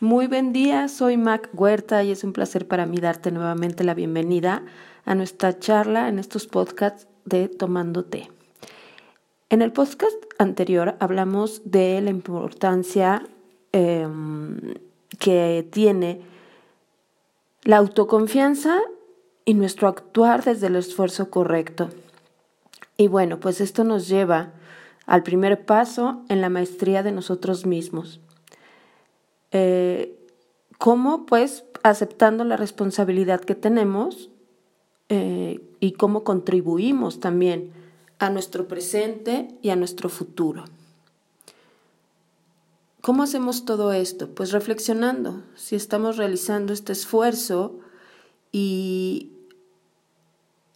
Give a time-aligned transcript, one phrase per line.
[0.00, 3.94] Muy buen día, soy Mac Huerta y es un placer para mí darte nuevamente la
[3.94, 4.62] bienvenida
[5.04, 8.30] a nuestra charla en estos podcasts de Tomando Té.
[9.50, 13.26] En el podcast anterior hablamos de la importancia
[13.72, 14.74] em,
[15.18, 16.20] que tiene
[17.64, 18.78] la autoconfianza
[19.44, 21.88] y nuestro actuar desde el esfuerzo correcto.
[22.96, 24.52] Y bueno, pues esto nos lleva
[25.06, 28.20] al primer paso en la maestría de nosotros mismos.
[29.52, 30.14] Eh,
[30.78, 31.26] ¿Cómo?
[31.26, 34.30] Pues aceptando la responsabilidad que tenemos
[35.08, 37.72] eh, y cómo contribuimos también
[38.18, 40.64] a nuestro presente y a nuestro futuro.
[43.00, 44.28] ¿Cómo hacemos todo esto?
[44.34, 47.78] Pues reflexionando si estamos realizando este esfuerzo
[48.52, 49.32] y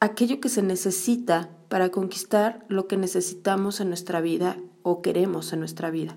[0.00, 5.60] aquello que se necesita para conquistar lo que necesitamos en nuestra vida o queremos en
[5.60, 6.16] nuestra vida.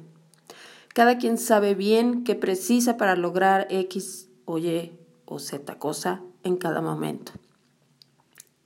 [0.93, 4.91] Cada quien sabe bien qué precisa para lograr X o Y
[5.25, 7.31] o Z cosa en cada momento.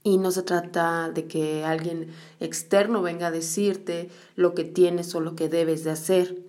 [0.03, 5.21] Y no se trata de que alguien externo venga a decirte lo que tienes o
[5.21, 6.43] lo que debes de hacer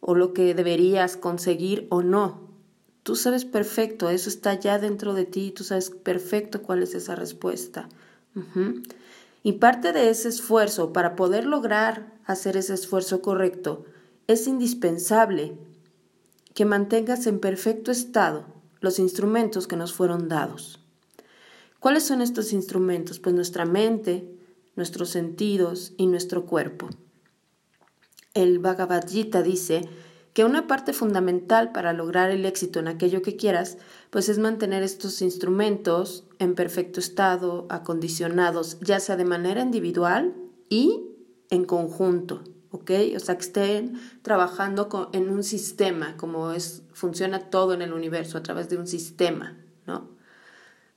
[0.00, 2.46] o lo que deberías conseguir o no.
[3.02, 7.14] Tú sabes perfecto, eso está ya dentro de ti, tú sabes perfecto cuál es esa
[7.14, 7.88] respuesta.
[9.44, 13.84] Y parte de ese esfuerzo, para poder lograr hacer ese esfuerzo correcto,
[14.26, 15.56] es indispensable
[16.54, 18.46] que mantengas en perfecto estado
[18.80, 20.80] los instrumentos que nos fueron dados.
[21.80, 23.20] ¿Cuáles son estos instrumentos?
[23.20, 24.28] Pues nuestra mente,
[24.74, 26.88] nuestros sentidos y nuestro cuerpo.
[28.34, 29.88] El Bhagavad Gita dice
[30.34, 33.78] que una parte fundamental para lograr el éxito en aquello que quieras,
[34.10, 40.34] pues es mantener estos instrumentos en perfecto estado, acondicionados, ya sea de manera individual
[40.68, 41.00] y
[41.48, 42.42] en conjunto,
[42.76, 42.90] ¿ok?
[43.16, 48.38] O sea, que estén trabajando en un sistema, como es, funciona todo en el universo
[48.38, 49.56] a través de un sistema,
[49.86, 50.08] ¿no?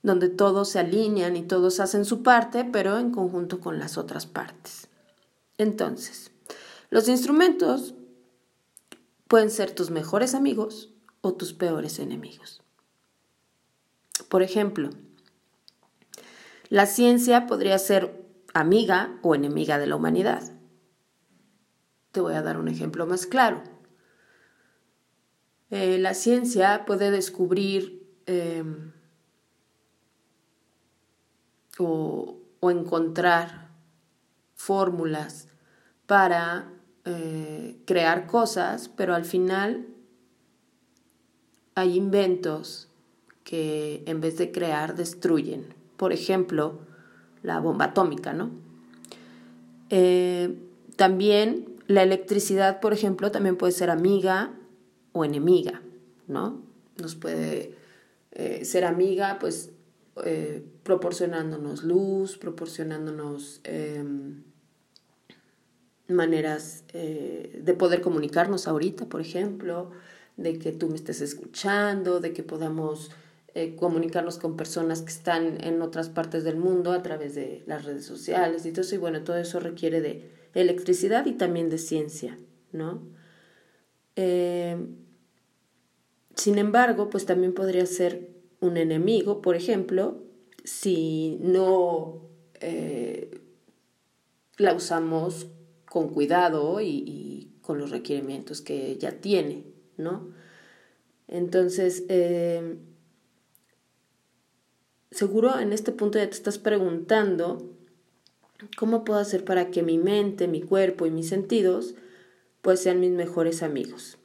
[0.03, 4.25] Donde todos se alinean y todos hacen su parte, pero en conjunto con las otras
[4.25, 4.87] partes.
[5.57, 6.31] Entonces,
[6.89, 7.95] los instrumentos
[9.27, 10.89] pueden ser tus mejores amigos
[11.21, 12.61] o tus peores enemigos.
[14.29, 14.89] Por ejemplo,
[16.69, 20.58] la ciencia podría ser amiga o enemiga de la humanidad.
[22.11, 23.61] Te voy a dar un ejemplo más claro.
[25.71, 28.91] Eh, la ciencia puede descubrir em,
[31.77, 33.69] o, encontrar
[34.55, 35.47] fórmulas
[36.07, 36.71] para
[37.05, 39.87] eh, crear cosas, pero al final
[41.75, 42.89] hay inventos
[43.43, 45.73] que en vez de crear destruyen.
[45.97, 46.79] Por ejemplo,
[47.43, 48.51] la bomba atómica, ¿no?
[49.89, 50.55] Eh,
[50.95, 54.53] también la electricidad, por ejemplo, también puede ser amiga
[55.11, 55.81] o enemiga,
[56.27, 56.61] ¿no?
[57.01, 57.73] Nos puede
[58.31, 59.71] eh, ser amiga, pues,
[60.23, 64.43] eh, proporcionándonos luz, proporcionándonos em,
[66.07, 69.89] maneras eh, de poder comunicarnos ahorita, por ejemplo,
[70.37, 73.09] de que tú me estés escuchando, de que podamos
[73.77, 78.05] comunicarnos con personas que están en otras partes del mundo a través de las redes
[78.05, 78.95] sociales y todo eso.
[78.95, 82.37] Y bueno, todo eso requiere de electricidad y también de ciencia,
[82.71, 83.01] ¿no?
[84.15, 84.77] Eh,
[86.35, 90.23] sin embargo, pues también podría ser un enemigo, por ejemplo,
[90.63, 92.21] si no
[92.61, 93.41] eh,
[94.57, 95.47] la usamos
[95.85, 99.63] con cuidado y, con los requerimientos que ya tiene,
[99.97, 100.33] ¿no?
[101.27, 102.77] Entonces, eh,
[105.11, 107.78] seguro en este punto ya te estás preguntando
[108.77, 111.95] ¿Cómo puedo hacer para que mi mente, mi cuerpo y mis sentidos
[112.61, 114.17] pues sean mis mejores amigos?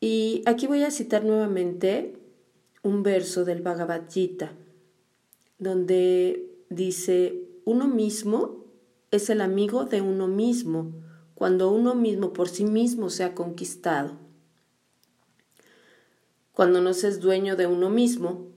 [0.00, 2.16] Y aquí voy a citar nuevamente
[2.82, 4.52] un verso del Bhagavad Gita,
[5.58, 8.64] donde dice, uno mismo
[9.10, 10.92] es el amigo de uno mismo
[11.34, 14.18] cuando uno mismo por sí mismo se ha conquistado.
[16.52, 18.48] Cuando no se es dueño de uno mismo,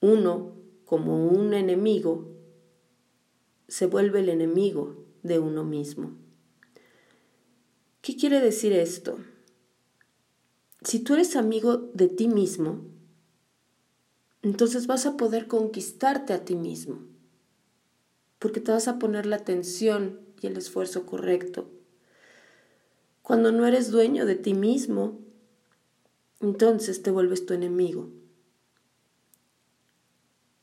[0.00, 0.52] uno,
[0.84, 2.35] como un enemigo,
[3.68, 6.16] se vuelve el enemigo de uno mismo.
[8.00, 9.18] ¿Qué quiere decir esto?
[10.82, 12.84] Si tú eres amigo de ti mismo,
[14.42, 17.00] entonces vas a poder conquistarte a ti mismo,
[18.38, 21.68] porque te vas a poner la atención y el esfuerzo correcto.
[23.22, 25.18] Cuando no eres dueño de ti mismo,
[26.40, 28.10] entonces te vuelves tu enemigo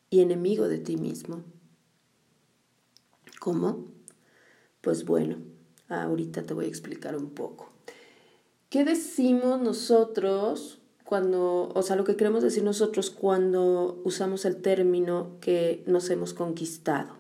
[0.10, 1.44] y enemigo de ti mismo.
[3.44, 3.92] ¿Cómo?
[4.80, 5.36] Pues bueno,
[5.90, 7.70] ahorita te voy a explicar un poco.
[8.70, 15.40] ¿qué decimos nosotros cuando, o sea, lo que queremos decir nosotros cuando usamos el término
[15.42, 17.18] que nos hemos conquistado?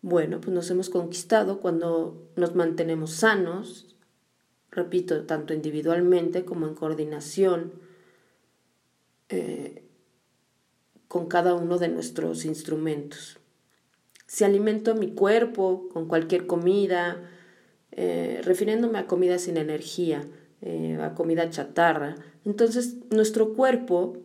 [0.00, 3.94] Bueno, pues nos hemos conquistado cuando nos mantenemos sanos,
[4.70, 7.74] repito, tanto individualmente como en coordinación
[9.28, 9.84] eh,
[11.06, 13.43] con cada uno de nuestros instrumentos.
[14.34, 17.22] Si alimento mi cuerpo con cualquier comida,
[17.92, 20.26] eh, refiriéndome a comida sin energía,
[20.60, 24.16] eh, a comida chatarra, entonces nuestro cuerpo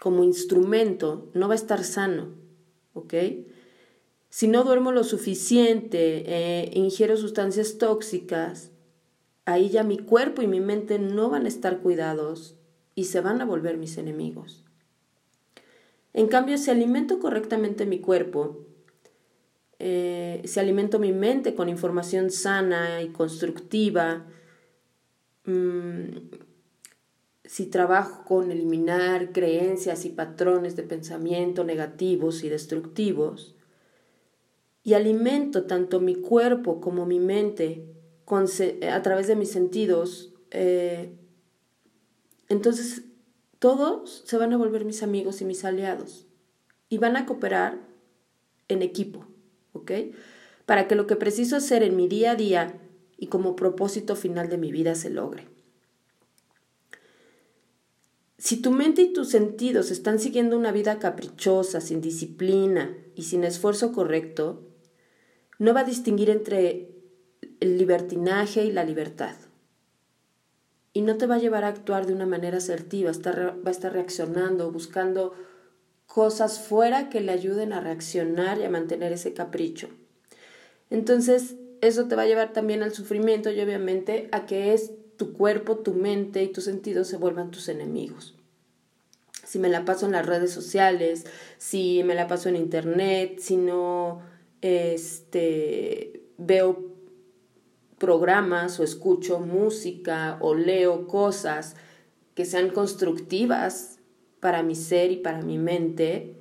[0.00, 2.34] como instrumento no va a estar sano,
[2.94, 3.14] ¿ok?
[4.28, 8.72] Si no duermo lo suficiente, eh, ingiero sustancias tóxicas,
[9.44, 12.56] ahí ya mi cuerpo y mi mente no van a estar cuidados
[12.96, 14.63] y se van a volver mis enemigos.
[16.14, 18.64] En cambio, si alimento correctamente mi cuerpo,
[19.80, 24.24] eh, si alimento mi mente con información sana y constructiva,
[25.44, 26.04] mm,
[27.44, 33.56] si trabajo con eliminar creencias y patrones de pensamiento negativos y destructivos,
[34.84, 37.84] y alimento tanto mi cuerpo como mi mente
[38.88, 41.12] a través de mis sentidos, eh,
[42.48, 43.02] entonces
[43.58, 46.26] todos se van a volver mis amigos y mis aliados
[46.88, 47.80] y van a cooperar
[48.68, 49.26] en equipo,
[49.72, 49.92] ¿ok?
[50.66, 52.80] Para que lo que preciso hacer en mi día a día
[53.16, 55.48] y como propósito final de mi vida se logre.
[58.38, 63.42] Si tu mente y tus sentidos están siguiendo una vida caprichosa, sin disciplina y sin
[63.42, 64.68] esfuerzo correcto,
[65.58, 66.90] no va a distinguir entre
[67.60, 69.34] el libertinaje y la libertad.
[70.94, 73.92] Y no te va a llevar a actuar de una manera asertiva, va a estar
[73.92, 75.34] reaccionando, buscando
[76.06, 79.88] cosas fuera que le ayuden a reaccionar y a mantener ese capricho.
[80.88, 85.32] Entonces, eso te va a llevar también al sufrimiento y obviamente a que es tu
[85.32, 88.34] cuerpo, tu mente y tus sentidos se vuelvan tus enemigos.
[89.44, 91.26] Si me la paso en las redes sociales,
[91.58, 94.22] si me la paso en internet, si no
[94.62, 96.93] este, veo
[98.04, 101.74] programas o escucho música o leo cosas
[102.34, 103.98] que sean constructivas
[104.40, 106.34] para mi ser y para mi mente,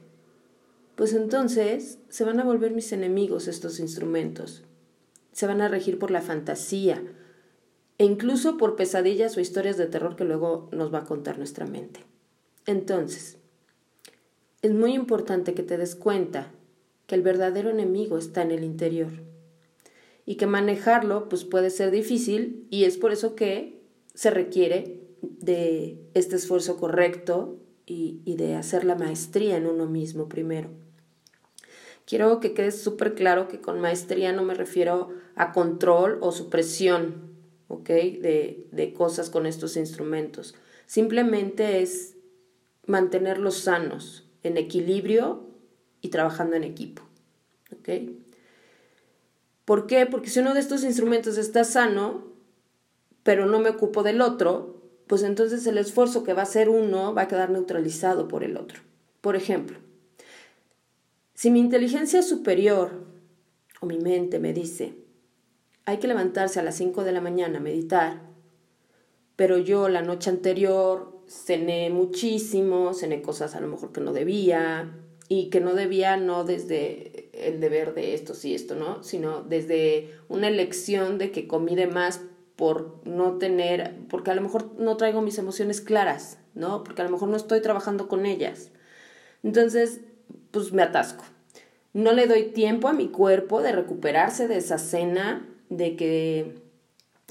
[0.96, 4.66] pues entonces se van a volver mis enemigos estos instrumentos.
[5.32, 7.02] Se van a regir por la fantasía
[7.98, 11.66] e incluso por pesadillas o historias de terror que luego nos va a contar nuestra
[11.66, 12.02] mente.
[12.66, 13.38] Entonces,
[14.62, 16.52] es muy importante que te des cuenta
[17.08, 19.33] que el verdadero enemigo está en el interior
[20.26, 23.82] y que manejarlo pues puede ser difícil y es por eso que
[24.14, 30.30] se requiere de este esfuerzo correcto y, y de hacer la maestría en uno mismo
[30.30, 30.70] primero.
[32.06, 37.34] Quiero que quede súper claro que con maestría no me refiero a control o supresión,
[37.70, 37.88] ¿ok?
[37.88, 40.56] De, de cosas con estos instrumentos.
[40.86, 42.18] Simplemente es
[42.86, 45.48] mantenerlos sanos, en equilibrio
[46.02, 47.04] y trabajando en equipo.
[47.72, 47.90] ¿Ok?
[49.66, 50.06] ¿Por qué?
[50.06, 52.26] Porque si uno de estos instrumentos está sano,
[53.24, 57.14] pero no me ocupo del otro, pues entonces el esfuerzo que va a hacer uno
[57.14, 58.82] va a quedar neutralizado por el otro.
[59.22, 59.78] Por ejemplo,
[61.34, 63.06] si mi inteligencia superior
[63.80, 64.96] o mi mente me dice,
[65.86, 68.22] hay que levantarse a las 5 de la mañana a meditar,
[69.36, 74.92] pero yo la noche anterior cené muchísimo, cené cosas a lo mejor que no debía,
[75.28, 79.04] y que no debía no desde el deber de esto sí esto, ¿no?
[79.04, 82.22] Sino desde una elección de que comí de más
[82.56, 86.84] por no tener, porque a lo mejor no traigo mis emociones claras, ¿no?
[86.84, 88.70] Porque a lo mejor no estoy trabajando con ellas.
[89.42, 90.02] Entonces,
[90.52, 91.26] pues me atasco.
[91.94, 96.56] No le doy tiempo a mi cuerpo de recuperarse de esa cena, de que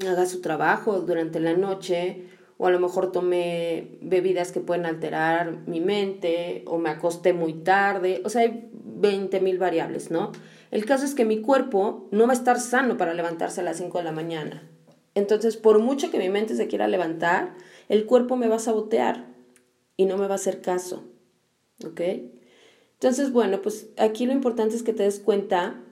[0.07, 2.27] haga su trabajo durante la noche
[2.63, 7.55] o a lo mejor tomé bebidas que pueden alterar mi mente, o me acosté muy
[7.55, 8.71] tarde, o sea, hay
[9.03, 10.33] 20 mil variables, ¿no?
[10.71, 13.77] El caso es que mi cuerpo no va a estar sano para levantarse a las
[13.77, 14.63] 5 de la mañana.
[15.15, 17.55] Entonces, por mucho que mi mente se quiera levantar,
[17.91, 19.27] el cuerpo me va a sabotear
[19.99, 21.05] y no me va a hacer caso,
[21.85, 22.01] ¿ok?
[22.95, 25.83] Entonces, bueno, pues aquí lo importante es que te des cuenta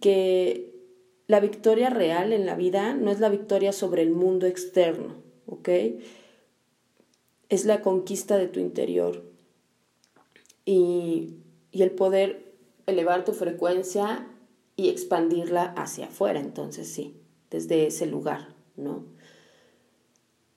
[0.00, 0.74] que
[1.28, 5.68] la victoria real en la vida no es la victoria sobre el mundo externo, ¿ok?
[7.48, 9.30] Es la conquista de tu interior
[10.64, 11.36] y,
[11.72, 12.52] y el poder
[12.86, 14.26] elevar tu frecuencia
[14.76, 17.16] y expandirla hacia afuera, entonces sí,
[17.50, 19.04] desde ese lugar, ¿no?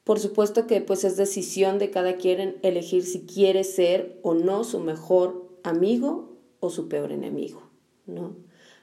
[0.04, 4.64] Por supuesto que pues es decisión de cada quien elegir si quiere ser o no
[4.64, 7.62] su mejor amigo o su peor enemigo,
[8.06, 8.36] ¿no?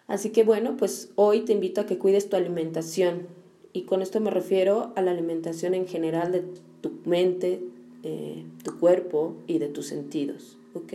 [0.06, 3.28] Así que bueno, pues hoy te invito a que cuides tu alimentación,
[3.72, 6.42] Y con esto me refiero a la alimentación en general de
[6.80, 7.60] tu mente,
[8.02, 10.92] eh, tu cuerpo y de tus sentidos, ¿ok?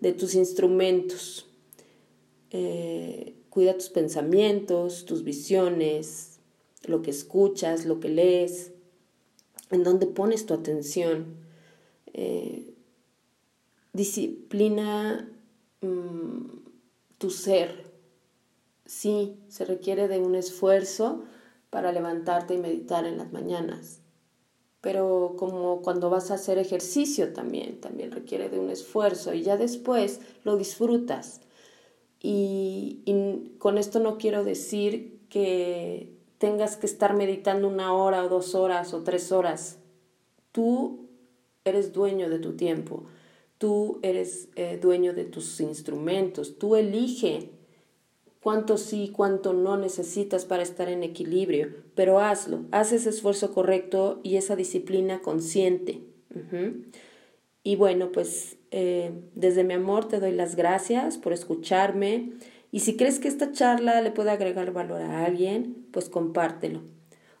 [0.00, 1.46] De tus instrumentos.
[2.50, 6.40] Eh, cuida tus pensamientos, tus visiones,
[6.84, 8.72] lo que escuchas, lo que lees,
[9.70, 11.36] en dónde pones tu atención.
[12.12, 12.74] Eh,
[13.92, 15.30] disciplina
[15.80, 16.46] mm,
[17.18, 17.90] tu ser.
[18.86, 21.24] Sí, se requiere de un esfuerzo
[21.70, 24.00] para levantarte y meditar en las mañanas.
[24.80, 29.56] Pero como cuando vas a hacer ejercicio también, también requiere de un esfuerzo y ya
[29.56, 31.40] después lo disfrutas.
[32.22, 33.02] Y,
[33.58, 38.94] con esto no quiero decir que tengas que estar meditando una hora o dos horas
[38.94, 39.78] o tres horas.
[40.52, 41.08] Tú
[41.64, 43.04] eres dueño de tu tiempo,
[43.58, 47.50] tú eres eh, dueño de tus instrumentos, tú elige
[48.40, 54.20] cuánto sí, cuánto no necesitas para estar en equilibrio, pero hazlo, haz ese esfuerzo correcto
[54.22, 56.00] y esa disciplina consciente.
[57.62, 62.32] Y bueno, pues eh, desde mi amor te doy las gracias por escucharme.
[62.72, 66.82] Y si crees que esta charla le puede agregar valor a alguien, pues compártelo.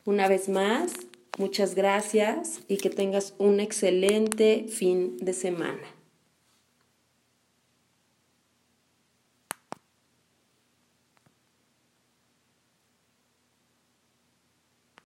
[0.04, 0.92] Una vez más,
[1.38, 5.99] muchas gracias y que tengas un excelente fin de semana.